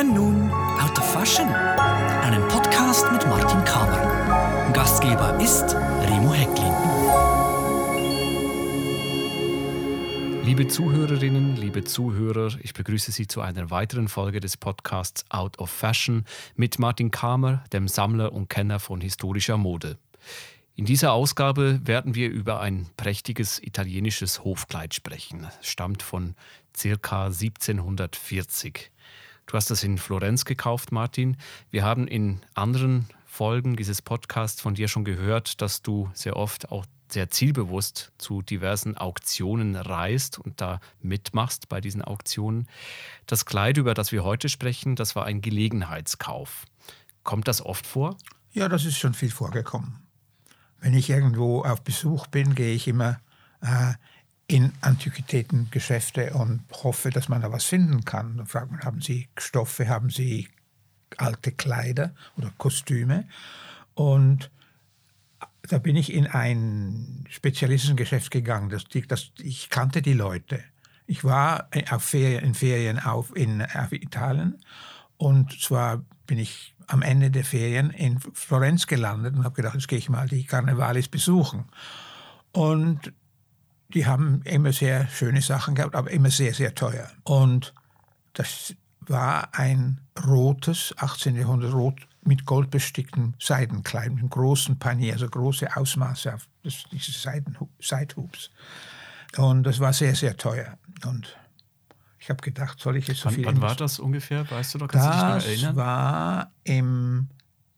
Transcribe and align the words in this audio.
hören 0.00 0.14
nun 0.14 0.50
Out 0.50 0.98
of 0.98 1.12
Fashion, 1.12 1.46
einen 1.46 2.48
Podcast 2.48 3.04
mit 3.12 3.26
Martin 3.26 3.62
Kamer. 3.64 4.72
Gastgeber 4.72 5.38
ist 5.38 5.74
Remo 5.74 6.32
Hecklin. 6.32 6.72
Liebe 10.42 10.68
Zuhörerinnen, 10.68 11.56
liebe 11.56 11.84
Zuhörer, 11.84 12.56
ich 12.62 12.72
begrüße 12.72 13.12
Sie 13.12 13.26
zu 13.26 13.42
einer 13.42 13.70
weiteren 13.70 14.08
Folge 14.08 14.40
des 14.40 14.56
Podcasts 14.56 15.26
Out 15.28 15.58
of 15.58 15.68
Fashion 15.68 16.24
mit 16.56 16.78
Martin 16.78 17.10
Kamer, 17.10 17.62
dem 17.74 17.86
Sammler 17.86 18.32
und 18.32 18.48
Kenner 18.48 18.80
von 18.80 19.02
historischer 19.02 19.58
Mode. 19.58 19.98
In 20.76 20.86
dieser 20.86 21.12
Ausgabe 21.12 21.78
werden 21.84 22.14
wir 22.14 22.30
über 22.30 22.60
ein 22.60 22.86
prächtiges 22.96 23.62
italienisches 23.62 24.44
Hofkleid 24.44 24.94
sprechen. 24.94 25.46
Es 25.60 25.68
stammt 25.68 26.02
von 26.02 26.36
circa 26.74 27.26
1740. 27.26 28.90
Du 29.50 29.56
hast 29.56 29.68
das 29.68 29.82
in 29.82 29.98
Florenz 29.98 30.44
gekauft, 30.44 30.92
Martin. 30.92 31.36
Wir 31.72 31.82
haben 31.82 32.06
in 32.06 32.40
anderen 32.54 33.06
Folgen 33.26 33.74
dieses 33.74 34.00
Podcasts 34.00 34.60
von 34.60 34.76
dir 34.76 34.86
schon 34.86 35.04
gehört, 35.04 35.60
dass 35.60 35.82
du 35.82 36.08
sehr 36.14 36.36
oft 36.36 36.70
auch 36.70 36.86
sehr 37.08 37.30
zielbewusst 37.30 38.12
zu 38.16 38.42
diversen 38.42 38.96
Auktionen 38.96 39.74
reist 39.74 40.38
und 40.38 40.60
da 40.60 40.78
mitmachst 41.02 41.68
bei 41.68 41.80
diesen 41.80 42.00
Auktionen. 42.00 42.68
Das 43.26 43.44
Kleid, 43.44 43.76
über 43.76 43.92
das 43.92 44.12
wir 44.12 44.22
heute 44.22 44.48
sprechen, 44.48 44.94
das 44.94 45.16
war 45.16 45.24
ein 45.24 45.40
Gelegenheitskauf. 45.40 46.64
Kommt 47.24 47.48
das 47.48 47.60
oft 47.60 47.88
vor? 47.88 48.16
Ja, 48.52 48.68
das 48.68 48.84
ist 48.84 48.98
schon 48.98 49.14
viel 49.14 49.32
vorgekommen. 49.32 49.98
Wenn 50.78 50.94
ich 50.94 51.10
irgendwo 51.10 51.64
auf 51.64 51.82
Besuch 51.82 52.28
bin, 52.28 52.54
gehe 52.54 52.72
ich 52.72 52.86
immer 52.86 53.18
äh, 53.62 53.94
in 54.50 54.72
Antiquitätengeschäfte 54.80 56.32
und 56.32 56.64
hoffe, 56.82 57.10
dass 57.10 57.28
man 57.28 57.40
da 57.40 57.52
was 57.52 57.64
finden 57.64 58.04
kann. 58.04 58.36
Dann 58.36 58.46
fragt 58.46 58.72
man, 58.72 58.80
haben 58.80 59.00
Sie 59.00 59.28
Stoffe, 59.38 59.88
haben 59.88 60.10
Sie 60.10 60.48
alte 61.18 61.52
Kleider 61.52 62.14
oder 62.36 62.52
Kostüme? 62.58 63.28
Und 63.94 64.50
da 65.62 65.78
bin 65.78 65.94
ich 65.94 66.12
in 66.12 66.26
ein 66.26 67.24
Spezialistengeschäft 67.30 68.32
gegangen. 68.32 68.70
Das, 68.70 68.84
das, 69.06 69.30
ich 69.38 69.70
kannte 69.70 70.02
die 70.02 70.14
Leute. 70.14 70.60
Ich 71.06 71.22
war 71.22 71.68
auf 71.88 72.02
Ferien, 72.02 72.42
in 72.42 72.54
Ferien 72.54 72.98
auf, 72.98 73.34
in, 73.36 73.62
auf 73.62 73.92
Italien 73.92 74.58
und 75.16 75.60
zwar 75.60 76.02
bin 76.26 76.38
ich 76.38 76.74
am 76.88 77.02
Ende 77.02 77.30
der 77.30 77.44
Ferien 77.44 77.90
in 77.90 78.18
Florenz 78.18 78.88
gelandet 78.88 79.36
und 79.36 79.44
habe 79.44 79.54
gedacht, 79.54 79.74
jetzt 79.74 79.86
gehe 79.86 79.98
ich 79.98 80.08
mal 80.08 80.28
die 80.28 80.44
Karnevalis 80.44 81.06
besuchen. 81.06 81.66
Und 82.52 83.12
die 83.94 84.06
haben 84.06 84.42
immer 84.42 84.72
sehr 84.72 85.08
schöne 85.08 85.42
Sachen 85.42 85.74
gehabt, 85.74 85.94
aber 85.94 86.10
immer 86.10 86.30
sehr, 86.30 86.54
sehr 86.54 86.74
teuer. 86.74 87.10
Und 87.24 87.74
das 88.32 88.74
war 89.00 89.48
ein 89.52 90.00
rotes, 90.26 90.94
18. 90.98 91.36
Jahrhundert 91.36 91.72
rot 91.72 92.06
mit 92.22 92.44
goldbesticktem 92.44 93.34
Seidenkleid, 93.38 94.10
mit 94.10 94.20
einem 94.20 94.30
großen 94.30 94.78
Panier, 94.78 95.14
also 95.14 95.28
große 95.28 95.76
Ausmaße 95.76 96.34
auf 96.34 96.46
das, 96.62 96.84
dieses 96.92 97.26
Seithubs. 97.80 98.50
Und 99.36 99.64
das 99.64 99.80
war 99.80 99.92
sehr, 99.92 100.14
sehr 100.14 100.36
teuer. 100.36 100.76
Und 101.06 101.36
ich 102.18 102.28
habe 102.28 102.42
gedacht, 102.42 102.78
soll 102.78 102.96
ich 102.96 103.08
jetzt 103.08 103.20
so 103.20 103.26
wann, 103.26 103.34
viel... 103.34 103.46
Wann 103.46 103.60
war 103.62 103.74
das 103.74 103.98
ungefähr? 103.98 104.48
Weißt 104.50 104.74
du 104.74 104.78
doch, 104.78 104.88
kannst 104.88 105.08
das 105.08 105.44
du 105.44 105.50
dich 105.50 105.62
noch 105.62 105.66
erinnern? 105.66 105.76
Das 105.76 105.84
war 105.84 106.52
im 106.64 107.28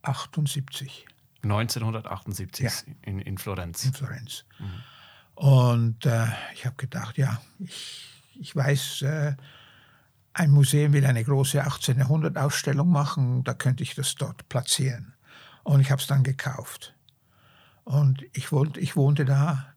78. 0.03 1.07
1978 1.45 2.65
ja. 2.65 2.71
in, 3.03 3.19
in 3.21 3.39
Florenz. 3.39 3.85
In 3.85 3.93
Florenz. 3.93 4.45
Mhm. 4.59 4.83
Und 5.35 6.07
äh, 6.07 6.27
ich 6.55 6.67
habe 6.67 6.77
gedacht, 6.77 7.19
ja, 7.19 7.41
ich, 7.59 8.23
ich 8.39 8.55
weiß, 8.55 9.03
äh, 9.03 9.35
ein 10.35 10.51
Museum 10.51 10.93
will 10.93 11.05
eine 11.05 11.25
große 11.25 11.63
1800-Ausstellung 11.63 12.89
machen, 12.89 13.45
da 13.45 13.55
könnte 13.55 13.83
ich 13.83 13.95
das 13.95 14.15
dort 14.15 14.49
platzieren. 14.49 15.15
Und 15.63 15.81
ich 15.81 15.91
habe 15.91 16.01
es 16.01 16.07
dann 16.07 16.23
gekauft. 16.23 16.95
Und 17.85 18.25
ich, 18.33 18.53
wollte, 18.53 18.81
ich 18.81 18.97
wohnte 18.97 19.25
da 19.25 19.73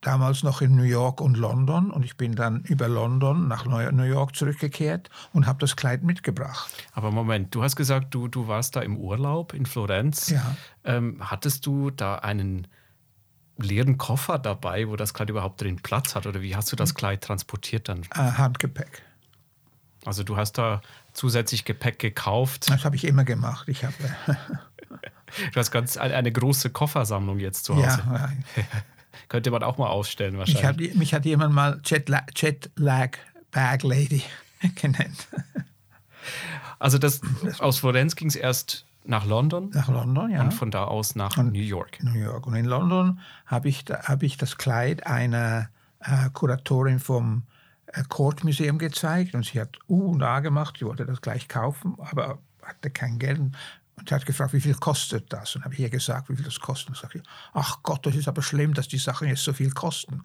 damals 0.00 0.42
noch 0.42 0.60
in 0.60 0.76
New 0.76 0.82
York 0.82 1.20
und 1.20 1.36
London 1.36 1.90
und 1.90 2.04
ich 2.04 2.16
bin 2.16 2.34
dann 2.34 2.62
über 2.62 2.88
London 2.88 3.48
nach 3.48 3.64
New 3.64 4.02
York 4.02 4.36
zurückgekehrt 4.36 5.08
und 5.32 5.46
habe 5.46 5.58
das 5.60 5.76
Kleid 5.76 6.02
mitgebracht. 6.02 6.70
Aber 6.92 7.10
Moment, 7.10 7.54
du 7.54 7.62
hast 7.62 7.76
gesagt, 7.76 8.14
du, 8.14 8.28
du 8.28 8.46
warst 8.46 8.76
da 8.76 8.80
im 8.80 8.98
Urlaub 8.98 9.54
in 9.54 9.66
Florenz. 9.66 10.30
Ja. 10.30 10.56
Ähm, 10.84 11.18
hattest 11.20 11.64
du 11.64 11.90
da 11.90 12.16
einen 12.16 12.66
leeren 13.56 13.98
Koffer 13.98 14.38
dabei, 14.38 14.88
wo 14.88 14.96
das 14.96 15.14
Kleid 15.14 15.30
überhaupt 15.30 15.60
drin 15.60 15.76
Platz 15.76 16.14
hat? 16.14 16.26
Oder 16.26 16.42
wie 16.42 16.56
hast 16.56 16.72
du 16.72 16.76
das 16.76 16.94
Kleid 16.94 17.22
transportiert 17.22 17.88
dann? 17.88 18.02
Äh, 18.14 18.18
Handgepäck. 18.18 19.02
Also 20.04 20.22
du 20.22 20.36
hast 20.36 20.58
da 20.58 20.82
zusätzlich 21.12 21.64
Gepäck 21.64 21.98
gekauft. 21.98 22.70
Das 22.70 22.84
habe 22.84 22.96
ich 22.96 23.04
immer 23.04 23.24
gemacht. 23.24 23.68
Ich 23.68 23.84
habe 23.84 23.94
du 25.52 25.60
hast 25.60 25.70
ganz 25.70 25.96
eine 25.96 26.30
große 26.30 26.70
Koffersammlung 26.70 27.38
jetzt 27.38 27.64
zu 27.64 27.76
Hause. 27.76 28.02
Ja, 28.06 28.32
könnte 29.28 29.50
man 29.50 29.62
auch 29.62 29.78
mal 29.78 29.88
ausstellen 29.88 30.36
wahrscheinlich. 30.36 30.90
Hab, 30.90 30.98
mich 30.98 31.14
hat 31.14 31.24
jemand 31.24 31.54
mal 31.54 31.80
Jetlag, 31.84 32.24
Jetlag 32.36 33.16
Bag 33.50 33.82
Lady 33.82 34.22
genannt. 34.74 35.26
Also 36.78 36.98
das, 36.98 37.20
aus 37.60 37.78
Florenz 37.78 38.16
ging 38.16 38.28
es 38.28 38.36
erst 38.36 38.84
nach 39.04 39.26
London? 39.26 39.70
Nach 39.74 39.88
London, 39.88 40.30
ja. 40.30 40.40
Und 40.40 40.54
von 40.54 40.70
da 40.70 40.84
aus 40.84 41.14
nach 41.14 41.36
und 41.36 41.52
New 41.52 41.60
York. 41.60 42.02
New 42.02 42.18
York. 42.18 42.46
Und 42.46 42.54
in 42.54 42.64
London 42.64 43.20
habe 43.46 43.68
ich, 43.68 43.84
hab 43.90 44.22
ich 44.22 44.36
das 44.36 44.56
Kleid 44.56 45.06
einer 45.06 45.68
äh, 46.00 46.30
Kuratorin 46.32 46.98
vom 46.98 47.42
äh, 47.86 48.02
Court 48.08 48.44
Museum 48.44 48.78
gezeigt 48.78 49.34
und 49.34 49.44
sie 49.44 49.60
hat 49.60 49.78
U 49.88 50.12
und 50.12 50.22
A 50.22 50.40
gemacht, 50.40 50.76
sie 50.78 50.86
wollte 50.86 51.04
das 51.06 51.20
gleich 51.20 51.48
kaufen, 51.48 51.96
aber 51.98 52.38
hatte 52.62 52.90
kein 52.90 53.18
Geld. 53.18 53.40
Und 53.96 54.08
sie 54.08 54.14
hat 54.14 54.26
gefragt, 54.26 54.52
wie 54.52 54.60
viel 54.60 54.74
kostet 54.74 55.32
das? 55.32 55.54
Und 55.54 55.64
habe 55.64 55.74
ich 55.74 55.80
ihr 55.80 55.90
gesagt, 55.90 56.28
wie 56.28 56.36
viel 56.36 56.44
das 56.44 56.58
kostet. 56.58 56.88
Und 56.88 56.96
sagte, 56.96 57.22
ach 57.52 57.82
Gott, 57.82 58.04
das 58.06 58.16
ist 58.16 58.26
aber 58.26 58.42
schlimm, 58.42 58.74
dass 58.74 58.88
die 58.88 58.98
Sachen 58.98 59.28
jetzt 59.28 59.44
so 59.44 59.52
viel 59.52 59.70
kosten. 59.70 60.22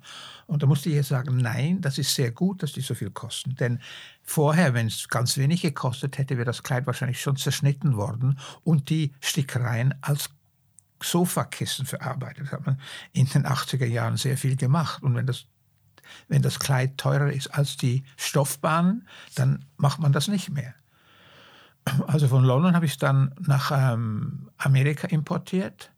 Und 0.48 0.64
da 0.64 0.68
musste 0.68 0.90
ich 0.90 0.96
ihr 0.96 1.04
sagen, 1.04 1.38
nein, 1.38 1.80
das 1.82 1.98
ist 1.98 2.14
sehr 2.16 2.32
gut, 2.32 2.64
dass 2.64 2.74
die 2.74 2.82
so 2.82 2.96
viel 2.96 3.12
kosten. 3.12 3.56
Denn 3.56 3.80
vorher, 4.24 4.74
wenn 4.74 4.88
es 4.88 5.08
ganz 5.08 5.38
wenig 5.38 5.62
gekostet 5.62 6.18
hätte, 6.18 6.38
wäre 6.38 6.46
das 6.46 6.64
Kleid 6.64 6.88
wahrscheinlich 6.88 7.22
schon 7.22 7.36
zerschnitten 7.36 7.96
worden 7.96 8.40
und 8.64 8.90
die 8.90 9.14
Stickereien 9.22 9.94
als 10.02 10.30
Sofakissen 11.02 11.86
verarbeitet. 11.86 12.46
Das 12.46 12.52
hat 12.54 12.66
man 12.66 12.82
in 13.14 13.28
den 13.28 13.46
80er 13.46 13.86
Jahren 13.86 14.18
sehr 14.18 14.38
viel 14.38 14.56
gemacht. 14.56 15.04
Und 15.04 15.16
wenn 15.16 15.28
das 15.28 15.46
wenn 16.28 16.42
das 16.42 16.60
Kleid 16.60 16.98
teurer 16.98 17.32
ist 17.32 17.48
als 17.48 17.78
die 17.78 18.04
Stoffbahnen, 18.18 19.08
dann 19.36 19.66
macht 19.78 20.00
man 20.00 20.12
das 20.12 20.28
nicht 20.28 20.50
mehr. 20.50 20.74
Also 22.08 22.28
von 22.28 22.44
London 22.44 22.76
habe 22.76 22.86
ich 22.86 22.94
es 22.94 22.98
dann 22.98 23.34
nach 23.40 23.72
ähm, 23.74 24.50
Amerika 24.58 25.08
importiert. 25.08 25.92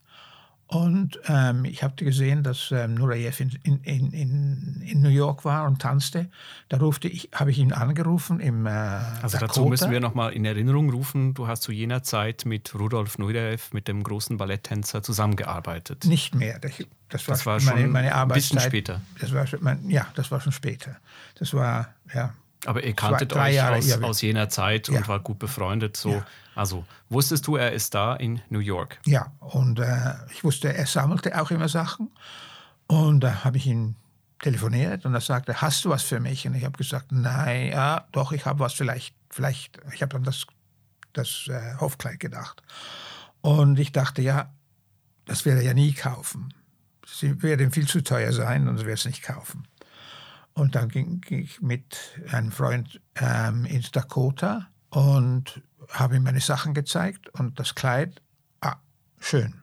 Und 0.72 1.20
ähm, 1.26 1.66
ich 1.66 1.82
habe 1.82 1.94
gesehen, 2.02 2.42
dass 2.42 2.70
ähm, 2.72 2.94
Nureyev 2.94 3.40
in, 3.40 3.50
in, 3.62 4.10
in, 4.12 4.80
in, 4.80 5.02
New 5.02 5.10
York 5.10 5.44
war 5.44 5.66
und 5.66 5.82
tanzte. 5.82 6.30
Da 6.70 6.78
rufte 6.78 7.08
ich, 7.08 7.28
habe 7.34 7.50
ich 7.50 7.58
ihn 7.58 7.74
angerufen 7.74 8.40
im 8.40 8.64
äh, 8.64 8.70
Also 8.70 9.36
Dakota. 9.36 9.46
dazu 9.46 9.64
müssen 9.66 9.90
wir 9.90 10.00
nochmal 10.00 10.32
in 10.32 10.46
Erinnerung 10.46 10.88
rufen, 10.88 11.34
du 11.34 11.46
hast 11.46 11.62
zu 11.62 11.72
jener 11.72 12.02
Zeit 12.02 12.46
mit 12.46 12.74
Rudolf 12.74 13.18
Nureyev, 13.18 13.74
mit 13.74 13.86
dem 13.86 14.02
großen 14.02 14.38
Balletttänzer, 14.38 15.02
zusammengearbeitet. 15.02 16.06
Nicht 16.06 16.34
mehr. 16.34 16.58
Das, 16.58 16.72
das 17.10 17.28
war, 17.28 17.34
das 17.34 17.44
war 17.44 17.60
meine, 17.60 17.82
schon 17.82 17.92
meine 17.92 18.14
Arbeitszeit. 18.14 18.52
Ein 18.52 18.70
bisschen 18.70 18.70
später. 18.70 19.00
Das 19.20 19.34
war, 19.34 19.60
mein, 19.60 19.90
ja, 19.90 20.06
das 20.14 20.30
war 20.30 20.40
schon 20.40 20.52
später. 20.52 20.96
Das 21.34 21.52
war, 21.52 21.88
ja, 22.14 22.32
aber 22.64 22.84
ihr 22.84 22.94
kanntet 22.94 23.32
euch 23.32 23.54
Jahre, 23.54 23.76
aus, 23.76 23.88
ja, 23.88 24.00
aus 24.00 24.20
jener 24.20 24.48
Zeit 24.48 24.88
ja. 24.88 24.98
und 24.98 25.08
war 25.08 25.20
gut 25.20 25.38
befreundet. 25.38 25.96
So. 25.96 26.12
Ja. 26.12 26.26
Also 26.54 26.84
wusstest 27.08 27.46
du, 27.46 27.56
er 27.56 27.72
ist 27.72 27.94
da 27.94 28.14
in 28.14 28.40
New 28.50 28.60
York? 28.60 28.98
Ja, 29.04 29.32
und 29.40 29.78
äh, 29.78 30.14
ich 30.30 30.44
wusste, 30.44 30.72
er 30.72 30.86
sammelte 30.86 31.40
auch 31.40 31.50
immer 31.50 31.68
Sachen. 31.68 32.10
Und 32.86 33.20
da 33.20 33.44
habe 33.44 33.56
ich 33.56 33.66
ihn 33.66 33.96
telefoniert 34.40 35.04
und 35.06 35.14
er 35.14 35.20
sagte, 35.20 35.60
hast 35.60 35.84
du 35.84 35.90
was 35.90 36.02
für 36.02 36.20
mich? 36.20 36.46
Und 36.46 36.54
ich 36.54 36.64
habe 36.64 36.76
gesagt, 36.76 37.10
nein, 37.10 37.68
ja, 37.68 38.06
doch, 38.12 38.32
ich 38.32 38.44
habe 38.44 38.58
was 38.58 38.74
vielleicht, 38.74 39.14
vielleicht, 39.30 39.78
ich 39.94 40.02
habe 40.02 40.16
an 40.16 40.24
das, 40.24 40.46
das 41.12 41.48
äh, 41.48 41.76
Hofkleid 41.80 42.20
gedacht. 42.20 42.62
Und 43.40 43.78
ich 43.78 43.92
dachte, 43.92 44.22
ja, 44.22 44.52
das 45.24 45.44
werde 45.44 45.60
er 45.60 45.66
ja 45.68 45.74
nie 45.74 45.92
kaufen. 45.92 46.52
Sie 47.06 47.42
werde 47.42 47.64
ihm 47.64 47.72
viel 47.72 47.86
zu 47.86 48.02
teuer 48.02 48.32
sein 48.32 48.68
und 48.68 48.76
er 48.76 48.86
werde 48.86 48.92
es 48.92 49.04
nicht 49.04 49.22
kaufen. 49.22 49.64
Und 50.54 50.74
dann 50.74 50.88
ging, 50.88 51.22
ich 51.28 51.62
mit 51.62 52.20
einem 52.30 52.52
Freund 52.52 53.00
ähm, 53.16 53.64
ins 53.64 53.90
Dakota 53.90 54.68
und 54.90 55.62
habe 55.90 56.16
ihm 56.16 56.22
meine 56.22 56.40
Sachen 56.40 56.74
gezeigt 56.74 57.28
und 57.30 57.58
das 57.58 57.74
Kleid, 57.74 58.20
ah, 58.60 58.76
schön. 59.18 59.62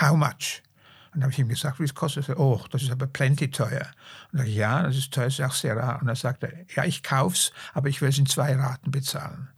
How 0.00 0.16
much? 0.16 0.62
Und 1.12 1.20
dann 1.20 1.22
habe 1.24 1.32
ich 1.32 1.38
ihm 1.38 1.48
gesagt, 1.48 1.78
wie 1.78 1.84
es 1.84 1.94
kostet. 1.94 2.28
Er, 2.28 2.40
oh, 2.40 2.60
das 2.70 2.82
ist 2.82 2.90
aber 2.90 3.06
plenty 3.06 3.50
teuer. 3.50 3.86
Und 4.32 4.44
ich, 4.44 4.56
ja, 4.56 4.82
das 4.82 4.96
ist 4.96 5.14
teuer, 5.14 5.26
das 5.26 5.38
ist 5.38 5.44
auch 5.44 5.52
sehr 5.52 5.76
rar. 5.76 6.02
Und 6.02 6.08
er 6.08 6.16
sagte, 6.16 6.66
ja, 6.74 6.84
ich 6.84 7.04
kauf's, 7.04 7.52
aber 7.72 7.88
ich 7.88 8.00
will 8.00 8.08
es 8.08 8.18
in 8.18 8.26
zwei 8.26 8.56
Raten 8.56 8.90
bezahlen. 8.90 9.48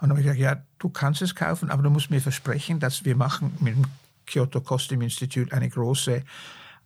Und 0.00 0.02
dann 0.02 0.10
habe 0.10 0.20
ich 0.20 0.26
gesagt, 0.26 0.40
ja, 0.40 0.62
du 0.78 0.90
kannst 0.90 1.22
es 1.22 1.34
kaufen, 1.34 1.70
aber 1.70 1.82
du 1.82 1.90
musst 1.90 2.10
mir 2.10 2.20
versprechen, 2.20 2.78
dass 2.78 3.04
wir 3.04 3.16
machen 3.16 3.56
mit 3.60 3.74
dem 3.74 3.86
Kyoto 4.26 4.60
Costume 4.60 5.04
Institute 5.04 5.52
eine 5.52 5.70
große 5.70 6.22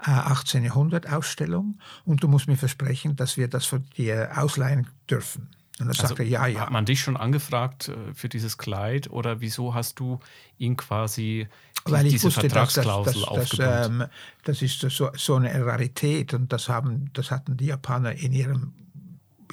18. 0.09 0.65
Jahrhundert 0.65 1.09
Ausstellung 1.11 1.79
und 2.05 2.23
du 2.23 2.29
musst 2.29 2.49
mir 2.49 2.57
versprechen, 2.57 3.17
dass 3.17 3.37
wir 3.37 3.49
das 3.49 3.67
von 3.67 3.85
dir 3.97 4.31
ausleihen 4.37 4.89
dürfen. 5.09 5.49
Und 5.81 5.87
er 5.87 5.91
Also, 5.91 6.09
sagte, 6.09 6.23
ja, 6.25 6.47
ja. 6.47 6.61
Hat 6.61 6.71
man 6.71 6.85
dich 6.85 7.01
schon 7.01 7.17
angefragt 7.17 7.89
äh, 7.89 8.15
für 8.15 8.29
dieses 8.29 8.59
Kleid 8.59 9.11
oder 9.11 9.41
wieso 9.41 9.75
hast 9.75 9.99
du 10.01 10.21
ihn 10.59 10.77
quasi 10.77 11.49
Weil 11.85 12.07
ich 12.07 12.13
diese 12.13 12.27
wusste, 12.27 12.43
dass 12.49 12.75
das, 12.75 12.85
Vertragsklausel 12.85 13.13
das, 13.15 13.23
das, 13.23 13.61
aufgebaut? 13.61 13.87
ähm, 13.87 14.05
das 14.45 14.63
ist 14.63 14.81
so, 14.81 15.11
so 15.17 15.35
eine 15.37 15.65
Rarität 15.65 16.35
und 16.35 16.53
das, 16.53 16.69
haben, 16.69 17.11
das 17.15 17.31
hatten 17.31 17.57
die 17.57 17.67
Japaner 17.67 18.13
in, 18.13 18.33
ihrem, 18.33 18.75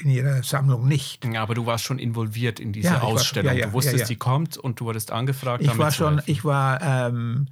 in 0.02 0.10
ihrer 0.10 0.44
Sammlung 0.44 0.88
nicht. 0.88 1.24
ja, 1.26 1.42
aber 1.42 1.56
du 1.56 1.66
warst 1.66 1.86
schon 1.86 2.00
involviert 2.00 2.60
in 2.60 2.74
diese 2.74 2.90
Ja, 2.90 2.96
ich 2.98 3.02
war 3.02 3.08
Ausstellung. 3.10 3.56
ja, 3.58 3.68
du 3.68 3.74
wusstest, 3.74 4.10
die 4.10 4.18
kommt 4.18 4.58
und 4.58 4.82
du 4.82 4.86
wurdest 4.86 5.12
angefragt. 5.12 5.64
Ich 5.64 5.78
war 5.78 5.92
schon, 5.92 6.22
ich 6.26 6.44
war 6.44 6.82
ähm, 6.82 7.48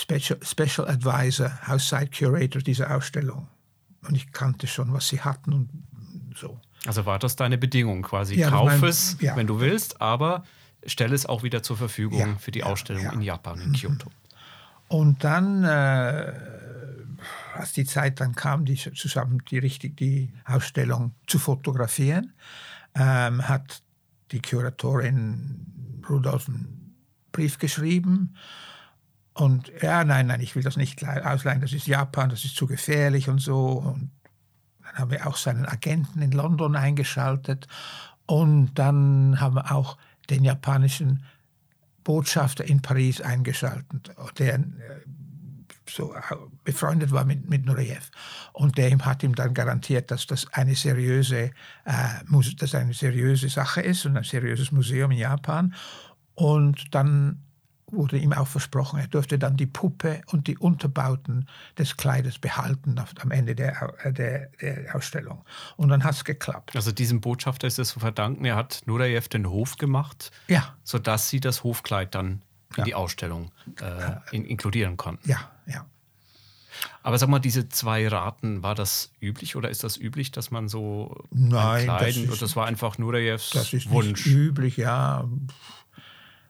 Special, 0.00 0.38
Special 0.42 0.88
Advisor, 0.88 1.50
House-Side 1.66 2.10
Curator 2.16 2.62
dieser 2.62 2.94
Ausstellung. 2.94 3.48
Und 4.06 4.14
ich 4.14 4.30
kannte 4.32 4.66
schon, 4.66 4.92
was 4.92 5.08
sie 5.08 5.20
hatten 5.20 5.52
und 5.52 5.68
so. 6.36 6.60
Also 6.86 7.04
war 7.06 7.18
das 7.18 7.34
deine 7.36 7.58
Bedingung 7.58 8.02
quasi? 8.02 8.36
Ja, 8.36 8.50
Kauf 8.50 8.66
mein- 8.80 8.84
es, 8.84 9.16
ja. 9.20 9.34
wenn 9.36 9.46
du 9.48 9.58
willst, 9.60 10.00
aber 10.00 10.44
stell 10.86 11.12
es 11.12 11.26
auch 11.26 11.42
wieder 11.42 11.62
zur 11.62 11.76
Verfügung 11.76 12.18
Ja, 12.20 12.34
für 12.36 12.52
die 12.52 12.62
Ausstellung 12.62 13.10
in 13.12 13.20
Japan, 13.22 13.60
in 13.60 13.72
Kyoto. 13.72 14.10
Und 14.86 15.24
dann, 15.24 15.64
äh, 15.64 16.32
als 17.54 17.72
die 17.72 17.84
Zeit 17.84 18.20
dann 18.20 18.34
kam, 18.34 18.64
die 18.64 18.76
zusammen 18.76 19.42
die, 19.50 19.58
richtig, 19.58 19.96
die 19.96 20.32
Ausstellung 20.44 21.12
zu 21.26 21.38
fotografieren, 21.38 22.32
ähm, 22.94 23.46
hat 23.48 23.82
die 24.30 24.40
Kuratorin 24.40 26.02
Rudolf 26.08 26.48
einen 26.48 26.94
Brief 27.32 27.58
geschrieben. 27.58 28.34
Und 29.38 29.70
ja, 29.80 30.02
nein, 30.02 30.26
nein, 30.26 30.40
ich 30.40 30.56
will 30.56 30.64
das 30.64 30.76
nicht 30.76 31.00
le- 31.00 31.24
ausleihen, 31.24 31.60
das 31.60 31.72
ist 31.72 31.86
Japan, 31.86 32.28
das 32.28 32.44
ist 32.44 32.56
zu 32.56 32.66
gefährlich 32.66 33.28
und 33.28 33.38
so. 33.38 33.68
Und 33.68 34.10
dann 34.82 34.94
haben 34.94 35.10
wir 35.12 35.28
auch 35.28 35.36
seinen 35.36 35.64
Agenten 35.64 36.20
in 36.22 36.32
London 36.32 36.74
eingeschaltet. 36.74 37.68
Und 38.26 38.74
dann 38.74 39.40
haben 39.40 39.54
wir 39.54 39.70
auch 39.70 39.96
den 40.28 40.42
japanischen 40.42 41.22
Botschafter 42.02 42.64
in 42.64 42.82
Paris 42.82 43.20
eingeschaltet, 43.20 44.10
der 44.38 44.54
äh, 44.54 44.62
so 45.88 46.14
äh, 46.14 46.20
befreundet 46.64 47.12
war 47.12 47.24
mit, 47.24 47.48
mit 47.48 47.64
Nureyev. 47.64 48.10
Und 48.52 48.76
der 48.76 48.90
hat 48.98 49.22
ihm 49.22 49.36
dann 49.36 49.54
garantiert, 49.54 50.10
dass 50.10 50.26
das 50.26 50.52
eine 50.52 50.74
seriöse, 50.74 51.52
äh, 51.84 52.54
dass 52.56 52.74
eine 52.74 52.92
seriöse 52.92 53.48
Sache 53.48 53.82
ist 53.82 54.04
und 54.04 54.16
ein 54.16 54.24
seriöses 54.24 54.72
Museum 54.72 55.12
in 55.12 55.18
Japan. 55.18 55.74
Und 56.34 56.92
dann 56.92 57.44
wurde 57.90 58.18
ihm 58.18 58.32
auch 58.32 58.46
versprochen, 58.46 58.98
er 59.00 59.06
durfte 59.08 59.38
dann 59.38 59.56
die 59.56 59.66
Puppe 59.66 60.20
und 60.26 60.46
die 60.46 60.58
Unterbauten 60.58 61.48
des 61.78 61.96
Kleides 61.96 62.38
behalten 62.38 62.96
am 63.20 63.30
Ende 63.30 63.54
der, 63.54 63.94
äh, 64.04 64.12
der, 64.12 64.48
der 64.60 64.94
Ausstellung. 64.94 65.44
Und 65.76 65.88
dann 65.88 66.04
hat 66.04 66.14
es 66.14 66.24
geklappt. 66.24 66.76
Also 66.76 66.92
diesem 66.92 67.20
Botschafter 67.20 67.66
ist 67.66 67.78
es 67.78 67.88
zu 67.88 68.00
verdanken, 68.00 68.44
er 68.44 68.56
hat 68.56 68.82
Nureyev 68.86 69.28
den 69.28 69.48
Hof 69.48 69.76
gemacht, 69.76 70.30
Ja, 70.48 70.74
sodass 70.84 71.28
sie 71.30 71.40
das 71.40 71.64
Hofkleid 71.64 72.14
dann 72.14 72.42
in 72.70 72.78
Ja. 72.78 72.84
die 72.84 72.94
Ausstellung 72.94 73.50
äh, 73.80 74.36
in, 74.36 74.44
inkludieren 74.44 74.96
konnten. 74.96 75.28
ja, 75.28 75.38
ja. 75.66 75.86
Aber 77.02 77.18
sag 77.18 77.28
mal, 77.28 77.40
diese 77.40 77.68
zwei 77.68 78.06
Raten, 78.06 78.62
war 78.62 78.76
das 78.76 79.10
üblich 79.20 79.56
oder 79.56 79.68
ist 79.68 79.82
das 79.82 79.96
üblich, 79.96 80.30
dass 80.30 80.52
man 80.52 80.68
so 80.68 81.24
Nein, 81.30 81.86
das 81.88 82.16
ist- 82.16 82.30
und 82.30 82.40
das 82.40 82.54
war 82.54 82.66
einfach 82.66 82.98
Nureyevs 82.98 83.50
Das 83.50 83.72
ist 83.72 83.90
Wunsch. 83.90 84.26
üblich, 84.26 84.76
ja. 84.76 85.26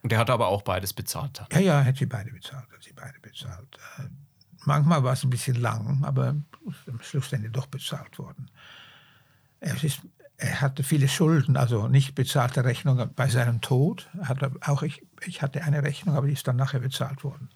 Und 0.01 0.11
der 0.11 0.19
hat 0.19 0.29
aber 0.29 0.47
auch 0.47 0.61
beides 0.61 0.93
bezahlt. 0.93 1.39
Dann. 1.39 1.47
Ja, 1.51 1.59
ja, 1.59 1.85
hat 1.85 1.97
sie 1.97 2.05
beide 2.05 2.31
bezahlt, 2.31 2.67
hat 2.71 2.83
sie 2.83 2.93
beide 2.93 3.19
bezahlt. 3.19 3.77
Äh, 3.97 4.03
Manchmal 4.65 5.03
war 5.03 5.13
es 5.13 5.23
ein 5.23 5.29
bisschen 5.29 5.55
lang, 5.55 6.03
aber 6.03 6.35
am 6.87 6.99
Schlussende 7.01 7.49
doch 7.49 7.67
bezahlt 7.67 8.19
worden. 8.19 8.51
Es 9.59 9.83
ist, 9.83 10.01
er 10.37 10.61
hatte 10.61 10.83
viele 10.83 11.07
Schulden, 11.07 11.57
also 11.57 11.87
nicht 11.87 12.15
bezahlte 12.15 12.63
Rechnungen 12.63 13.13
bei 13.13 13.27
seinem 13.27 13.61
Tod. 13.61 14.09
Hatte 14.23 14.51
auch 14.61 14.83
ich, 14.83 15.01
ich 15.25 15.41
hatte 15.41 15.63
eine 15.63 15.83
Rechnung, 15.83 16.15
aber 16.15 16.27
die 16.27 16.33
ist 16.33 16.47
dann 16.47 16.55
nachher 16.55 16.79
bezahlt 16.79 17.23
worden. 17.23 17.49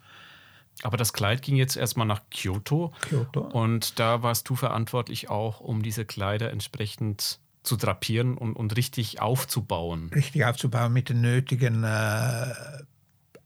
Aber 0.81 0.97
das 0.97 1.13
Kleid 1.13 1.41
ging 1.41 1.55
jetzt 1.55 1.75
erstmal 1.75 2.07
nach 2.07 2.21
Kyoto. 2.31 2.93
Kyoto. 3.01 3.41
Und 3.41 3.99
da 3.99 4.23
warst 4.23 4.49
du 4.49 4.55
verantwortlich 4.55 5.29
auch, 5.29 5.59
um 5.59 5.83
diese 5.83 6.05
Kleider 6.05 6.51
entsprechend 6.51 7.39
zu 7.63 7.77
drapieren 7.77 8.37
und, 8.37 8.55
und 8.55 8.75
richtig 8.75 9.21
aufzubauen. 9.21 10.11
Richtig 10.13 10.45
aufzubauen 10.45 10.93
mit 10.93 11.09
den 11.09 11.21
nötigen 11.21 11.83
äh, 11.83 12.53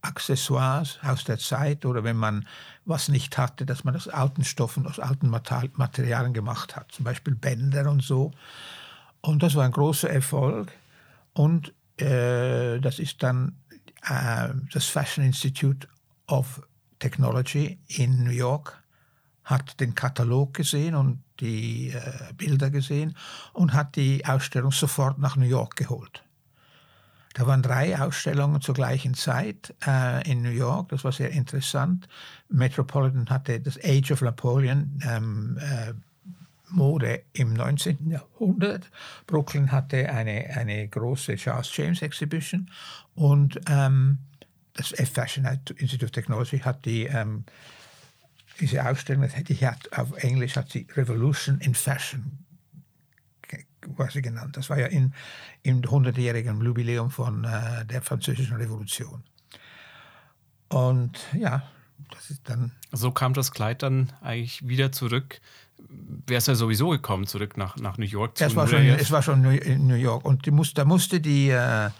Accessoires 0.00 0.98
aus 1.02 1.24
der 1.24 1.38
Zeit 1.38 1.84
oder 1.84 2.04
wenn 2.04 2.16
man 2.16 2.46
was 2.84 3.08
nicht 3.08 3.38
hatte, 3.38 3.66
dass 3.66 3.84
man 3.84 3.96
aus 3.96 4.08
alten 4.08 4.44
Stoffen, 4.44 4.86
aus 4.86 4.98
alten 4.98 5.28
Materialien 5.28 6.32
gemacht 6.32 6.76
hat, 6.76 6.92
zum 6.92 7.04
Beispiel 7.04 7.34
Bänder 7.34 7.90
und 7.90 8.02
so. 8.02 8.32
Und 9.20 9.42
das 9.42 9.54
war 9.54 9.64
ein 9.64 9.72
großer 9.72 10.10
Erfolg. 10.10 10.72
Und 11.32 11.72
äh, 12.00 12.80
das 12.80 12.98
ist 12.98 13.22
dann 13.22 13.56
äh, 14.02 14.48
das 14.72 14.86
Fashion 14.86 15.24
Institute 15.24 15.88
of 16.26 16.62
Technology 16.98 17.78
in 17.88 18.24
New 18.24 18.30
York 18.30 18.82
hat 19.44 19.80
den 19.80 19.94
Katalog 19.94 20.54
gesehen 20.54 20.94
und 20.94 21.22
die 21.40 21.90
äh, 21.90 22.32
Bilder 22.36 22.70
gesehen 22.70 23.16
und 23.52 23.72
hat 23.72 23.96
die 23.96 24.24
Ausstellung 24.26 24.72
sofort 24.72 25.18
nach 25.18 25.36
New 25.36 25.46
York 25.46 25.76
geholt. 25.76 26.24
Da 27.34 27.46
waren 27.46 27.62
drei 27.62 27.96
Ausstellungen 27.98 28.60
zur 28.60 28.74
gleichen 28.74 29.14
Zeit 29.14 29.74
äh, 29.86 30.28
in 30.28 30.42
New 30.42 30.50
York. 30.50 30.88
Das 30.88 31.04
war 31.04 31.12
sehr 31.12 31.30
interessant. 31.30 32.08
Metropolitan 32.48 33.30
hatte 33.30 33.60
das 33.60 33.78
Age 33.84 34.10
of 34.10 34.22
Napoleon 34.22 35.00
ähm, 35.06 35.58
äh, 35.60 35.92
Mode 36.70 37.22
im 37.32 37.54
19. 37.54 38.10
Jahrhundert. 38.10 38.90
Brooklyn 39.26 39.70
hatte 39.70 40.08
eine, 40.08 40.50
eine 40.56 40.88
große 40.88 41.36
Charles 41.36 41.74
James 41.76 42.02
Exhibition 42.02 42.70
und 43.14 43.60
ähm, 43.68 44.18
das 44.74 44.88
Fashion 45.10 45.44
Institute 45.76 46.04
of 46.06 46.10
Technology 46.10 46.58
hat 46.58 46.84
die 46.84 47.04
ähm, 47.04 47.44
diese 48.60 48.88
Ausstellung, 48.88 49.28
die 49.48 49.66
hat 49.66 49.92
auf 49.96 50.12
Englisch 50.22 50.56
hat 50.56 50.70
sie 50.70 50.86
Revolution 50.96 51.58
in 51.60 51.74
Fashion 51.74 52.44
sie 54.10 54.22
genannt. 54.22 54.56
Das 54.56 54.70
war 54.70 54.78
ja 54.78 54.86
in, 54.86 55.14
im 55.62 55.82
100-jährigen 55.82 56.62
Jubiläum 56.62 57.10
von 57.10 57.44
äh, 57.44 57.84
der 57.86 58.02
Französischen 58.02 58.56
Revolution. 58.56 59.22
Und 60.68 61.18
ja, 61.32 61.62
das 62.10 62.30
ist 62.30 62.42
dann 62.48 62.72
So 62.92 63.10
kam 63.10 63.34
das 63.34 63.52
Kleid 63.52 63.82
dann 63.82 64.12
eigentlich 64.20 64.66
wieder 64.66 64.92
zurück. 64.92 65.40
Wäre 66.26 66.38
es 66.38 66.46
ja 66.46 66.54
sowieso 66.54 66.90
gekommen, 66.90 67.26
zurück 67.26 67.56
nach, 67.56 67.76
nach 67.76 67.98
New 67.98 68.06
York 68.06 68.36
zu 68.36 68.44
Es 68.44 68.56
war, 68.56 68.66
schon, 68.66 68.84
es 68.84 69.10
war 69.10 69.22
schon 69.22 69.42
New 69.42 69.94
York 69.94 70.24
und 70.24 70.44
die 70.46 70.50
muss, 70.50 70.74
da 70.74 70.84
musste 70.84 71.20
die 71.20 71.50
äh, 71.50 71.86
äh, 71.86 71.90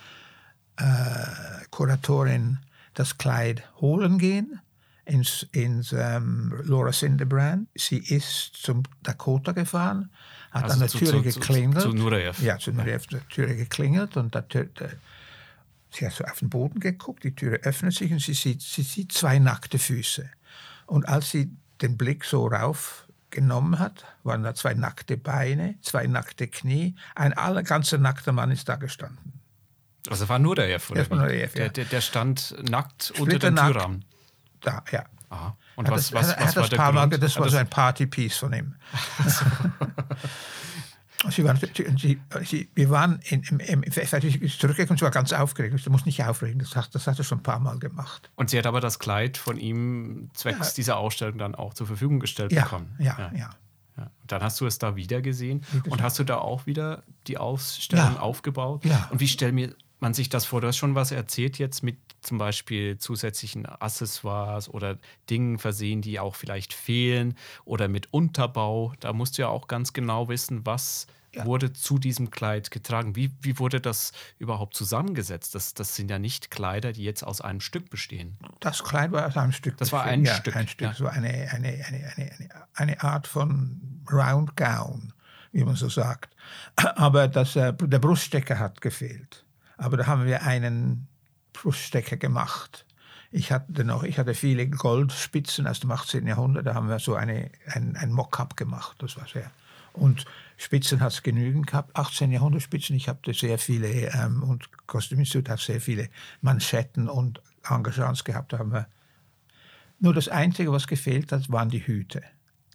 Kuratorin 1.70 2.58
das 2.94 3.18
Kleid 3.18 3.62
holen 3.80 4.18
gehen 4.18 4.60
ins, 5.08 5.46
ins 5.52 5.92
ähm, 5.92 6.54
Laura 6.64 6.90
Cinderbrand. 6.92 7.68
Sie 7.76 7.98
ist 7.98 8.52
zum 8.54 8.82
Dakota 9.02 9.52
gefahren, 9.52 10.10
hat 10.50 10.64
Also 10.64 10.74
an 10.74 10.80
der 10.80 10.88
zu- 10.88 10.98
Türe 10.98 11.22
zu- 11.24 11.30
zu- 11.30 11.40
geklingelt. 11.40 11.82
zu 11.82 11.92
Nureyev. 11.92 12.42
Ja, 12.42 12.58
zu 12.58 12.72
Nureyev, 12.72 13.06
der 13.08 13.26
Türe 13.28 13.56
geklingelt 13.56 14.16
und 14.16 14.34
der, 14.34 14.46
Tür- 14.48 14.66
der, 14.78 14.90
sie 15.90 16.06
hat 16.06 16.12
so 16.12 16.24
auf 16.24 16.38
den 16.38 16.50
Boden 16.50 16.80
geguckt, 16.80 17.24
die 17.24 17.34
Türe 17.34 17.56
öffnet 17.62 17.94
sich 17.94 18.12
und 18.12 18.20
sie 18.20 18.34
sieht, 18.34 18.60
sie 18.62 18.82
sieht 18.82 19.12
zwei 19.12 19.38
nackte 19.38 19.78
Füße. 19.78 20.28
Und 20.86 21.08
als 21.08 21.30
sie 21.30 21.50
den 21.80 21.96
Blick 21.96 22.24
so 22.24 22.46
rauf 22.46 23.06
genommen 23.30 23.78
hat, 23.78 24.04
waren 24.24 24.42
da 24.42 24.54
zwei 24.54 24.74
nackte 24.74 25.16
Beine, 25.16 25.76
zwei 25.82 26.06
nackte 26.06 26.48
Knie. 26.48 26.94
Ein 27.14 27.32
aller 27.34 27.62
ganzer 27.62 27.98
nackter 27.98 28.32
Mann 28.32 28.50
ist 28.50 28.68
da 28.68 28.76
gestanden. 28.76 29.34
Also 30.08 30.28
war 30.28 30.38
oder? 30.90 30.98
Das 30.98 31.10
war 31.10 31.18
wie? 31.18 31.22
Nureyev, 31.22 31.54
ja. 31.54 31.64
der, 31.64 31.68
der, 31.70 31.84
der 31.86 32.00
stand 32.00 32.54
nackt 32.70 33.10
unter 33.18 33.38
dem. 33.38 33.56
Türrahmen. 33.56 34.04
Da, 34.60 34.82
ja. 34.90 35.04
Aha. 35.30 35.56
Und 35.76 35.86
Hat 35.86 35.94
was, 35.94 36.10
das, 36.10 36.14
was, 36.14 36.36
hat, 36.36 36.38
was 36.38 36.46
hat 36.48 36.56
war 36.56 36.62
das 36.62 36.70
der 36.70 36.76
paar 36.76 37.06
das 37.08 37.38
war 37.38 37.48
so 37.48 37.56
ein 37.56 37.68
Partypiece 37.68 38.38
von 38.38 38.52
ihm. 38.52 38.74
sie 41.30 41.44
waren, 41.44 41.58
sie, 41.98 42.20
sie, 42.44 42.68
wir 42.74 42.90
waren 42.90 43.20
in, 43.24 43.42
im, 43.42 43.60
im, 43.60 43.92
zurückgekommen, 43.92 44.98
sie 44.98 45.04
war 45.04 45.10
ganz 45.10 45.32
aufgeregt. 45.32 45.84
Du 45.84 45.90
musst 45.90 46.06
nicht 46.06 46.22
aufregen, 46.24 46.58
das 46.60 46.76
hat, 46.76 46.94
das 46.94 47.06
hat 47.06 47.18
er 47.18 47.24
schon 47.24 47.38
ein 47.38 47.42
paar 47.42 47.60
Mal 47.60 47.78
gemacht. 47.78 48.30
Und 48.36 48.50
sie 48.50 48.58
hat 48.58 48.66
aber 48.66 48.80
das 48.80 48.98
Kleid 48.98 49.36
von 49.36 49.58
ihm 49.58 50.30
zwecks 50.34 50.74
dieser 50.74 50.96
Ausstellung 50.96 51.38
dann 51.38 51.54
auch 51.54 51.74
zur 51.74 51.86
Verfügung 51.86 52.20
gestellt 52.20 52.52
Ja, 52.52 52.64
bekommen. 52.64 52.94
ja, 52.98 53.30
ja. 53.34 53.50
Ja. 53.96 54.04
Und 54.22 54.30
dann 54.30 54.42
hast 54.42 54.60
du 54.60 54.66
es 54.66 54.78
da 54.78 54.94
wieder 54.94 55.20
gesehen. 55.22 55.64
Und 55.90 56.02
hast 56.02 56.20
du 56.20 56.24
da 56.24 56.38
auch 56.38 56.66
wieder 56.66 57.02
die 57.26 57.36
Ausstellung 57.36 58.14
Ja. 58.14 58.20
aufgebaut? 58.20 58.84
Ja. 58.84 59.08
Und 59.10 59.18
wie 59.18 59.26
stellt 59.26 59.54
mir 59.54 59.74
man 60.00 60.14
sich 60.14 60.28
das 60.28 60.44
vor? 60.44 60.60
Du 60.60 60.66
hast 60.68 60.76
schon 60.76 60.94
was 60.94 61.10
erzählt 61.12 61.58
jetzt 61.58 61.82
mit 61.82 61.96
zum 62.20 62.38
Beispiel 62.38 62.98
zusätzlichen 62.98 63.66
Accessoires 63.66 64.68
oder 64.68 64.98
Dingen 65.30 65.58
versehen, 65.58 66.02
die 66.02 66.18
auch 66.20 66.34
vielleicht 66.34 66.72
fehlen 66.72 67.34
oder 67.64 67.88
mit 67.88 68.12
Unterbau. 68.12 68.92
Da 69.00 69.12
musst 69.12 69.38
du 69.38 69.42
ja 69.42 69.48
auch 69.48 69.68
ganz 69.68 69.92
genau 69.92 70.28
wissen, 70.28 70.64
was 70.66 71.06
Ja. 71.34 71.44
wurde 71.44 71.72
zu 71.72 71.98
diesem 71.98 72.30
Kleid 72.30 72.70
getragen. 72.70 73.14
Wie, 73.14 73.30
wie 73.42 73.58
wurde 73.58 73.80
das 73.80 74.12
überhaupt 74.38 74.74
zusammengesetzt? 74.74 75.54
Das, 75.54 75.74
das 75.74 75.94
sind 75.94 76.10
ja 76.10 76.18
nicht 76.18 76.50
Kleider, 76.50 76.92
die 76.92 77.04
jetzt 77.04 77.22
aus 77.22 77.40
einem 77.40 77.60
Stück 77.60 77.90
bestehen. 77.90 78.36
Das 78.60 78.82
Kleid 78.82 79.12
war 79.12 79.26
aus 79.26 79.36
einem 79.36 79.52
Stück. 79.52 79.76
Das 79.76 79.92
war 79.92 80.04
ein 80.04 80.24
ja, 80.24 80.34
Stück, 80.34 80.56
Ein 80.56 80.66
Stück, 80.68 80.88
ja. 80.88 80.94
so 80.94 81.06
eine, 81.06 81.28
eine, 81.28 81.68
eine, 81.68 81.84
eine, 81.86 82.12
eine, 82.16 82.48
eine 82.74 83.02
Art 83.02 83.26
von 83.26 84.02
Round 84.10 84.56
Gown. 84.56 85.12
wie 85.52 85.64
man 85.64 85.76
so 85.76 85.88
sagt. 85.88 86.34
Aber 86.76 87.28
das, 87.28 87.56
äh, 87.56 87.72
der 87.74 87.98
Bruststecker 87.98 88.58
hat 88.58 88.80
gefehlt. 88.80 89.44
Aber 89.78 89.96
da 89.96 90.06
haben 90.06 90.26
wir 90.26 90.42
einen 90.42 91.08
Bruststecker 91.54 92.16
gemacht. 92.16 92.84
Ich 93.30 93.52
hatte 93.52 93.84
noch, 93.84 94.02
ich 94.02 94.18
hatte 94.18 94.34
viele 94.34 94.68
Goldspitzen 94.68 95.66
aus 95.66 95.80
dem 95.80 95.90
18. 95.90 96.26
Jahrhundert. 96.26 96.66
Da 96.66 96.74
haben 96.74 96.88
wir 96.88 96.98
so 96.98 97.14
eine, 97.14 97.50
ein, 97.66 97.96
ein 97.96 98.12
Mock-up 98.12 98.56
gemacht. 98.56 98.96
Das 99.00 99.16
war 99.16 99.26
sehr. 99.26 99.50
Und 99.92 100.24
Spitzen 100.56 101.00
hat 101.00 101.12
es 101.12 101.22
genügend 101.22 101.66
gehabt. 101.66 101.96
18. 101.96 102.32
Jahrhundert 102.32 102.62
Spitzen. 102.62 102.96
Ich 102.96 103.08
habe 103.08 103.32
sehr 103.32 103.58
viele 103.58 103.88
ähm, 103.88 104.42
und 104.42 104.68
Kostüminstitut 104.86 105.48
hat 105.48 105.60
sehr 105.60 105.80
viele 105.80 106.08
Manschetten 106.40 107.08
und 107.08 107.40
Engagements 107.68 108.24
gehabt. 108.24 108.52
Da 108.52 108.58
haben 108.58 108.72
wir. 108.72 108.86
Nur 110.00 110.14
das 110.14 110.28
Einzige, 110.28 110.70
was 110.72 110.86
gefehlt 110.86 111.32
hat, 111.32 111.50
waren 111.50 111.70
die 111.70 111.84
Hüte 111.84 112.22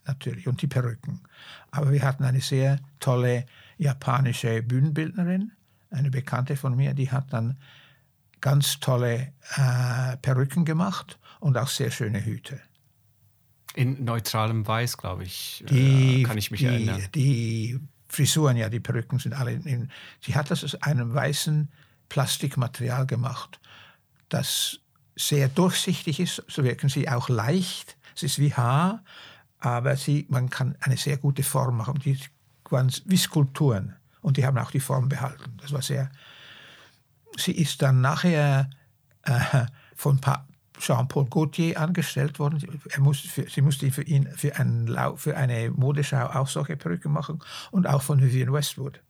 natürlich 0.06 0.48
und 0.48 0.62
die 0.62 0.68
Perücken. 0.68 1.22
Aber 1.72 1.92
wir 1.92 2.04
hatten 2.04 2.26
eine 2.26 2.42
sehr 2.42 2.80
tolle 3.00 3.46
japanische 3.78 4.62
Bühnenbildnerin, 4.62 5.54
eine 5.94 6.10
Bekannte 6.10 6.56
von 6.56 6.76
mir, 6.76 6.94
die 6.94 7.12
hat 7.12 7.32
dann 7.32 7.58
ganz 8.42 8.80
tolle 8.80 9.34
äh, 9.56 10.18
Perücken 10.18 10.66
gemacht 10.66 11.18
und 11.40 11.58
auch 11.58 11.70
sehr 11.70 11.92
schöne 11.92 12.24
Hüte. 12.24 12.60
In 13.76 14.04
neutralem 14.04 14.68
Weiß, 14.68 14.98
glaube 14.98 15.24
ich, 15.24 15.64
die, 15.70 16.22
äh, 16.22 16.24
kann 16.24 16.38
ich 16.38 16.52
mich 16.52 16.60
die, 16.60 16.66
erinnern. 16.66 17.02
Die 17.16 17.80
Frisuren, 18.08 18.58
ja, 18.58 18.70
die 18.70 18.80
Perücken 18.80 19.18
sind 19.20 19.34
alle 19.34 19.54
in, 19.54 19.90
sie 20.22 20.36
hat 20.36 20.52
das 20.52 20.64
aus 20.64 20.76
einem 20.76 21.14
weißen 21.14 21.72
Plastikmaterial 22.10 23.08
gemacht, 23.08 23.60
das 24.30 24.80
sehr 25.16 25.48
durchsichtig 25.48 26.20
ist, 26.20 26.44
so 26.48 26.64
wirken 26.64 26.90
sie 26.90 27.08
auch 27.08 27.30
leicht. 27.30 27.98
Es 28.16 28.24
ist 28.24 28.40
wie 28.40 28.54
Haar, 28.54 29.04
aber 29.60 29.96
sie, 29.96 30.28
man 30.30 30.50
kann 30.50 30.76
eine 30.82 30.98
sehr 30.98 31.18
gute 31.18 31.44
Form 31.44 31.78
machen. 31.78 32.00
Die 32.00 32.20
waren 32.70 32.92
wie 33.06 33.18
Skulpturen 33.18 33.96
und 34.24 34.38
die 34.38 34.46
haben 34.46 34.58
auch 34.58 34.72
die 34.72 34.80
Form 34.80 35.10
behalten. 35.10 35.58
Das 35.62 35.72
war 35.72 35.84
sehr. 35.84 36.10
Sie 37.38 37.51
ist 37.51 37.82
dann 37.82 38.01
nachher 38.01 38.70
äh, 39.24 39.65
von 39.96 40.20
Jean-Paul 40.80 41.25
Gaultier 41.25 41.80
angestellt 41.80 42.39
worden. 42.39 42.80
Er 42.89 43.00
musste 43.00 43.27
für, 43.27 43.50
sie 43.50 43.62
musste 43.62 43.92
für 43.92 44.03
ihn 44.03 44.27
für, 44.36 44.56
einen, 44.56 44.88
für 45.18 45.38
eine 45.38 45.70
Modeschau 45.72 46.25
auch 46.27 46.48
solche 46.48 46.77
Perücken 46.77 47.12
machen 47.12 47.39
und 47.72 47.88
auch 47.88 48.01
von 48.01 48.22
Vivienne 48.22 48.51
Westwood. 48.51 49.01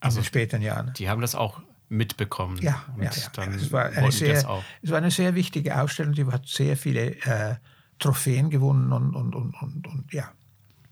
Also 0.00 0.18
in 0.18 0.22
den 0.22 0.26
späten 0.26 0.62
Jahren. 0.62 0.92
Die 0.94 1.08
haben 1.08 1.20
das 1.20 1.34
auch 1.34 1.60
mitbekommen. 1.88 2.58
Ja, 2.58 2.84
ja, 2.96 3.04
ja. 3.04 3.10
es, 3.10 3.72
war 3.72 3.86
eine 3.86 4.12
sehr, 4.12 4.62
es 4.82 4.90
war 4.90 4.98
eine 4.98 5.10
sehr 5.10 5.34
wichtige 5.34 5.80
Ausstellung. 5.80 6.14
Die 6.14 6.24
hat 6.26 6.46
sehr 6.46 6.76
viele 6.76 7.16
äh, 7.24 7.56
Trophäen 7.98 8.50
gewonnen 8.50 8.92
und, 8.92 9.14
und, 9.14 9.34
und, 9.34 9.54
und, 9.60 9.86
und 9.86 10.12
ja. 10.12 10.30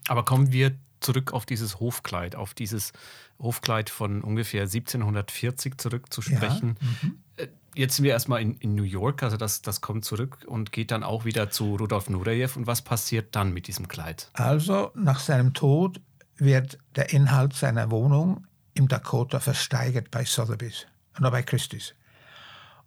Aber 0.09 0.25
kommen 0.25 0.53
wir 0.53 0.77
zurück 1.01 1.33
auf 1.33 1.47
dieses 1.47 1.81
Hofkleid, 1.81 2.37
auf 2.37 2.55
dieses 2.55 2.93
Hofkleid 3.39 3.91
von 3.91 4.23
ungefähr 4.23 4.63
1740 4.63 5.79
zurück 5.79 6.13
zu 6.13 6.23
sprechen. 6.23 6.77
Ja, 6.81 6.87
mhm. 7.09 7.19
Äh, 7.37 7.49
Jetzt 7.75 7.95
sind 7.95 8.05
wir 8.05 8.11
erstmal 8.11 8.43
in, 8.43 8.55
in, 8.55 8.75
New 8.75 8.83
York, 8.83 9.23
also 9.23 9.37
das, 9.37 9.63
das 9.63 9.81
kommt 9.81 10.05
zurück 10.05 10.45
und 10.49 10.73
geht 10.73 10.91
dann 10.91 11.05
auch 11.05 11.25
wieder 11.25 11.49
zu 11.49 11.77
Rudolf 11.77 12.11
Nureyev. 12.11 12.57
Und 12.57 12.67
was 12.67 12.83
passiert 12.83 13.37
dann 13.37 13.53
mit 13.53 13.69
diesem 13.69 13.87
Kleid? 13.87 14.31
Also 14.33 14.91
nach 14.97 15.21
seinem 15.21 15.55
Tod 15.55 16.01
wird 16.37 16.79
der 16.97 17.13
Inhalt 17.13 17.53
seiner 17.53 17.93
Wohnung 17.93 18.49
im 18.75 18.89
Dakota 18.89 19.39
versteigert 19.39 20.11
bei 20.11 20.25
Sotheby's 20.25 20.87
oder 21.21 21.31
bei 21.31 21.45
Christie's. 21.45 21.95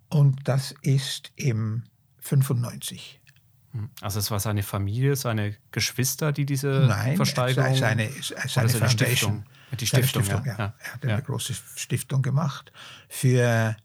Und 0.10 0.46
das 0.46 0.76
ist 0.82 1.32
im 1.38 1.84
95. 2.20 3.21
Hm. 3.74 3.90
Also 4.02 4.20
es 4.20 4.32
war 4.32 4.40
seine 4.40 4.64
Familie, 4.64 5.16
seine 5.16 5.56
Geschwister, 5.72 6.32
die 6.32 6.46
diese 6.46 6.86
Nein, 6.88 7.16
Versteigerung... 7.16 7.72
Nein, 7.72 7.78
seine, 7.78 8.10
seine 8.48 8.70
Foundation. 8.70 8.90
Stiftung. 8.90 9.46
Die 9.80 9.88
Stiftung, 9.88 10.24
Stiftung 10.24 10.46
ja. 10.46 10.58
ja. 10.58 10.74
Er 10.80 10.94
hat 10.94 11.04
eine 11.04 11.12
ja. 11.14 11.20
große 11.22 11.54
Stiftung 11.76 12.22
gemacht, 12.22 12.74
für, 13.08 13.76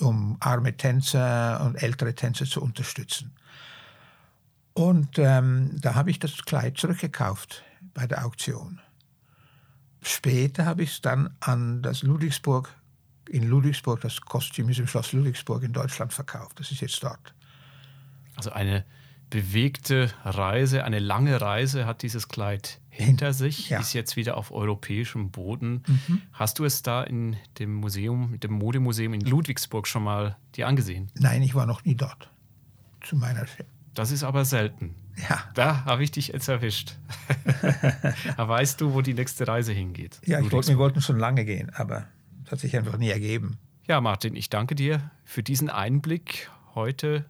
um 0.00 0.36
arme 0.38 0.76
Tänzer 0.76 1.60
und 1.64 1.74
ältere 1.76 2.14
Tänzer 2.14 2.46
zu 2.46 2.62
unterstützen. 2.62 3.34
Und 4.74 5.18
ähm, 5.18 5.70
da 5.80 5.94
habe 5.94 6.10
ich 6.10 6.18
das 6.18 6.36
Kleid 6.44 6.78
zurückgekauft 6.78 7.64
bei 7.94 8.06
der 8.06 8.24
Auktion. 8.24 8.80
Später 10.02 10.66
habe 10.66 10.82
ich 10.82 10.90
es 10.90 11.00
dann 11.00 11.34
an 11.40 11.82
das 11.82 12.02
Ludwigsburg, 12.02 12.68
in 13.28 13.48
Ludwigsburg, 13.48 14.00
das 14.02 14.20
Kostümmuseum 14.20 14.86
Schloss 14.86 15.12
Ludwigsburg 15.12 15.62
in 15.62 15.72
Deutschland 15.72 16.12
verkauft. 16.12 16.60
Das 16.60 16.70
ist 16.70 16.80
jetzt 16.80 17.02
dort. 17.02 17.34
Also 18.36 18.50
eine 18.50 18.84
bewegte 19.34 20.12
Reise, 20.22 20.84
eine 20.84 21.00
lange 21.00 21.40
Reise 21.40 21.86
hat 21.86 22.02
dieses 22.02 22.28
Kleid 22.28 22.78
hinter 22.88 23.32
sich, 23.32 23.68
ja. 23.68 23.80
ist 23.80 23.92
jetzt 23.92 24.14
wieder 24.14 24.36
auf 24.36 24.52
europäischem 24.52 25.32
Boden. 25.32 25.82
Mhm. 25.88 26.22
Hast 26.32 26.60
du 26.60 26.64
es 26.64 26.82
da 26.82 27.02
in 27.02 27.36
dem 27.58 27.74
Museum, 27.74 28.38
dem 28.38 28.52
Modemuseum 28.52 29.12
in 29.12 29.22
Ludwigsburg 29.22 29.88
schon 29.88 30.04
mal 30.04 30.36
dir 30.54 30.68
angesehen? 30.68 31.10
Nein, 31.18 31.42
ich 31.42 31.56
war 31.56 31.66
noch 31.66 31.84
nie 31.84 31.96
dort. 31.96 32.30
Zu 33.00 33.16
meiner 33.16 33.44
Das 33.94 34.12
ist 34.12 34.22
aber 34.22 34.44
selten. 34.44 34.94
Ja. 35.28 35.42
Da 35.54 35.84
habe 35.84 36.04
ich 36.04 36.12
dich 36.12 36.28
jetzt 36.28 36.46
erwischt. 36.46 36.94
da 38.36 38.48
weißt 38.48 38.80
du, 38.80 38.94
wo 38.94 39.00
die 39.00 39.14
nächste 39.14 39.48
Reise 39.48 39.72
hingeht. 39.72 40.20
Ja, 40.24 40.38
wollt, 40.52 40.68
wir 40.68 40.78
wollten 40.78 41.00
schon 41.00 41.18
lange 41.18 41.44
gehen, 41.44 41.70
aber 41.74 42.06
das 42.44 42.52
hat 42.52 42.60
sich 42.60 42.76
einfach 42.76 42.98
nie 42.98 43.10
ergeben. 43.10 43.58
Ja, 43.88 44.00
Martin, 44.00 44.36
ich 44.36 44.48
danke 44.48 44.76
dir 44.76 45.10
für 45.24 45.42
diesen 45.42 45.70
Einblick 45.70 46.52
heute 46.76 47.24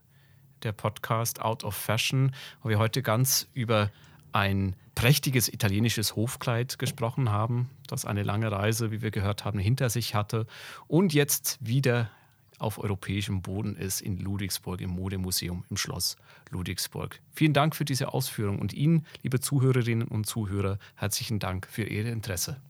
der 0.64 0.72
Podcast 0.72 1.40
Out 1.40 1.64
of 1.64 1.74
Fashion, 1.74 2.32
wo 2.62 2.68
wir 2.68 2.78
heute 2.78 3.02
ganz 3.02 3.46
über 3.54 3.90
ein 4.32 4.74
prächtiges 4.94 5.52
italienisches 5.52 6.16
Hofkleid 6.16 6.78
gesprochen 6.78 7.30
haben, 7.30 7.70
das 7.86 8.04
eine 8.04 8.22
lange 8.22 8.50
Reise, 8.50 8.90
wie 8.90 9.02
wir 9.02 9.10
gehört 9.10 9.44
haben, 9.44 9.58
hinter 9.58 9.90
sich 9.90 10.14
hatte 10.14 10.46
und 10.88 11.14
jetzt 11.14 11.58
wieder 11.60 12.10
auf 12.58 12.78
europäischem 12.78 13.42
Boden 13.42 13.76
ist 13.76 14.00
in 14.00 14.18
Ludwigsburg 14.18 14.80
im 14.80 14.90
Modemuseum 14.90 15.64
im 15.68 15.76
Schloss 15.76 16.16
Ludwigsburg. 16.50 17.20
Vielen 17.34 17.52
Dank 17.52 17.74
für 17.74 17.84
diese 17.84 18.14
Ausführung 18.14 18.60
und 18.60 18.72
Ihnen, 18.72 19.06
liebe 19.22 19.40
Zuhörerinnen 19.40 20.06
und 20.06 20.26
Zuhörer, 20.26 20.78
herzlichen 20.94 21.40
Dank 21.40 21.66
für 21.68 21.84
Ihr 21.84 22.06
Interesse. 22.06 22.60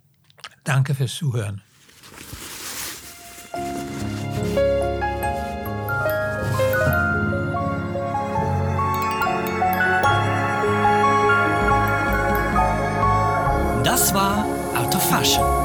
Danke 0.64 0.94
fürs 0.94 1.14
Zuhören. 1.14 1.62
War 14.14 14.46
Out 14.76 14.94
of 14.94 15.02
Fashion 15.02 15.63